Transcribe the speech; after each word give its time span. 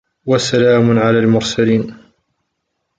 وَسَلامٌ 0.25 0.97
عَلَى 0.99 1.19
المُرسَلينَ 1.19 1.97